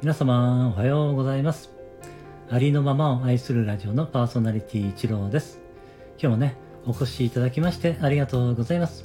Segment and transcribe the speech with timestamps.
[0.00, 1.72] 皆様、おはようございます。
[2.48, 5.58] ありのままを愛するラジオのパーソナリティ一郎です。
[6.12, 9.02] 今日もね、お越しいただきましてありがとうございます。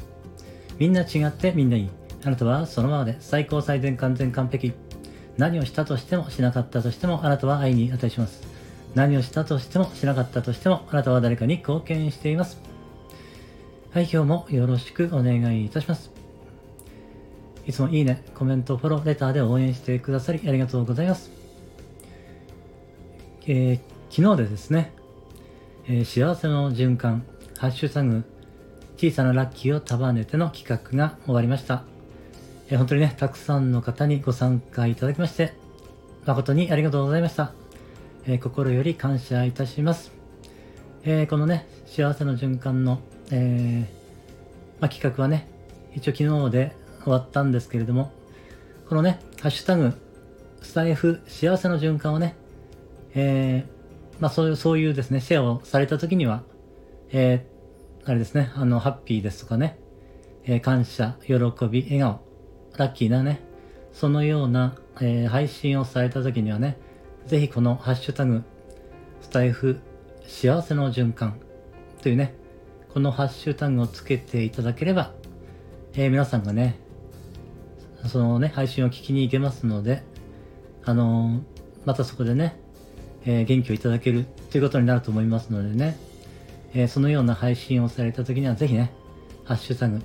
[0.77, 1.89] みんな違ってみんないい。
[2.23, 4.73] あなたはそのままで最高最善完全完璧。
[5.35, 8.43] 何をしたとしてもしなかったとしてもあなたは愛に値します。
[8.93, 12.61] 何をしたとしてもしなかったとしてもあなたは誰かに貢献しています。
[13.89, 16.12] はい、今日もよろしくお願いいたします。
[17.65, 21.31] いつもいいね、コメント、フォロー、レターで応援してくださりありがとうございます。
[23.47, 24.91] えー、昨日でですね、
[25.87, 27.25] えー、幸せの循環、
[27.57, 28.23] ハッシュタグ、
[28.97, 31.83] 小さなラッキーを束ねての企画が終わりました。
[32.67, 35.53] えー、本当にね、たくさんの方にご参加いただきまして、
[36.25, 37.53] 誠にありがとうございました。
[38.25, 40.11] え心より感謝いたします。
[41.03, 42.99] えこのね、幸せの循環の、
[43.31, 43.89] え
[44.79, 45.47] まあ、企画はね、
[45.93, 48.11] 一応昨日で終わったんですけれども、
[48.87, 49.93] このね、ハッシュタグ、
[50.61, 52.35] スタイフ幸せの循環をね、
[53.15, 56.43] えー、まあそういう、そういうですね、シェアをされた時には、
[57.11, 59.79] えー、あれですね、あの、ハッピーですとかね、
[60.45, 61.33] えー、感謝、喜
[61.67, 62.19] び、笑顔、
[62.77, 63.41] ラッキーなね、
[63.93, 66.77] そのような、えー、配信をされた時にはね、
[67.27, 68.43] ぜひこのハッシュタグ、
[69.21, 69.79] スタイフ
[70.27, 71.39] 幸せの循環
[72.01, 72.35] というね、
[72.93, 75.13] このハッシュタグをつけていただければ、
[75.93, 76.79] えー、皆さんがね、
[78.07, 80.03] そのね、配信を聞きに行けますので、
[80.83, 81.41] あの、
[81.85, 82.59] またそこでね、
[83.25, 85.97] えー、元気をいただけるということになると思いますのでね、
[86.73, 88.91] えー、そのような配信をされた時にはぜひね、
[89.45, 90.01] ハッシュタグ、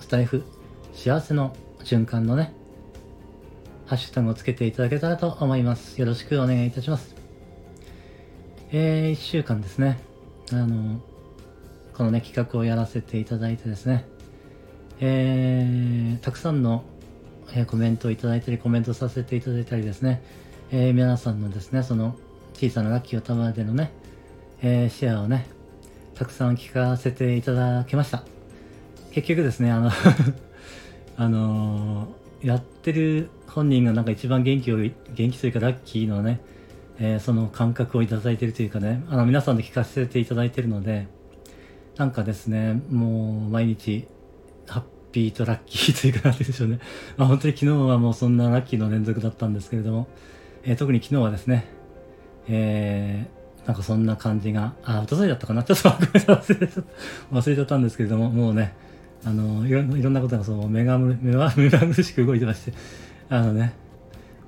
[0.00, 0.44] スタイフ、
[0.94, 2.52] 幸せの循環のね、
[3.86, 6.00] ハッシュタグをつけていただけたらと思います。
[6.00, 7.14] よろしくお願いいたします。
[8.72, 10.00] えー、1週間ですね、
[10.52, 11.00] あの
[11.94, 14.06] このね、企画をやらせていただいてですね、
[14.98, 16.82] えー、たくさんの
[17.54, 20.22] え、コメントをいただいたり、コメントさせていただいたりですね、
[20.72, 22.16] えー、皆さんのですね、その
[22.54, 23.92] 小さな楽器を束でのね、
[24.62, 25.46] えー、シェアをね、
[26.14, 28.24] たくさん聞かせていただきました。
[29.12, 29.90] 結局ですね、あの
[31.16, 36.40] あのー、やってる本人がなんか一番元気を、元気というかラッキーのね、
[36.98, 41.06] えー、その感覚をいただいてるというかね、あの皆さんで聞かせていただいてるので、
[41.96, 44.06] なんかですね、もう毎日
[45.16, 46.78] ピーとラッキーというか、なんでしょうね。
[47.16, 50.08] まあ本当に昨日はもうそんなラッキーの連続だったんですけれども、
[50.62, 51.64] えー、特に昨日はですね、
[52.48, 55.62] えー、なんかそんな感じが、あ、おとといだったかな？
[55.62, 56.56] ちょっとごめんなさい、
[57.32, 58.74] 忘れちゃったんですけれども、もうね、
[59.24, 62.74] あの、いろいろんなことがそう目が目が 目まぐるしく動いてまして、
[63.30, 63.72] あのね、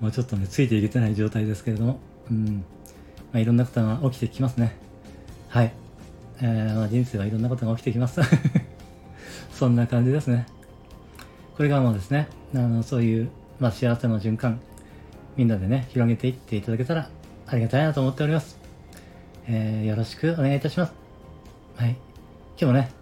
[0.02, 1.98] もうちょっとね、ついていけてない状態ですけれども、
[2.30, 2.62] うん、
[3.32, 4.76] まあ、いろんなことが起きてきますね。
[5.48, 5.72] はい。
[6.42, 8.20] えー、まあ、人生はいろんなことが起きてきます。
[9.50, 10.57] そんな感じですね。
[11.58, 14.60] これがもですね、あのそういう、まあ、幸せの循環、
[15.36, 17.10] みんなでね、広げていっていただけたら
[17.48, 18.60] ありがたいなと思っております。
[19.48, 20.92] えー、よろしくお願いいたします。
[21.74, 21.96] はい。
[22.56, 22.92] 今日もね、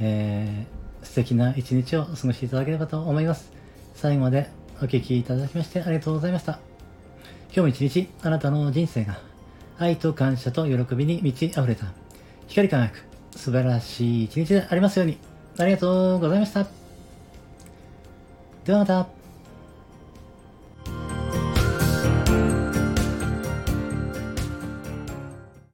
[0.00, 3.52] えー、素敵な一日を過ごしていただければと思います。
[3.94, 6.58] 最後までお聴きいただきましてありがとうございました。
[7.44, 9.20] 今日も一日、あなたの人生が
[9.78, 11.92] 愛と感謝と喜びに満ち溢れた
[12.48, 13.04] 光り輝く
[13.36, 15.16] 素晴らしい一日でありますように。
[15.58, 16.77] ありがとうございました。
[18.68, 19.17] ではまた。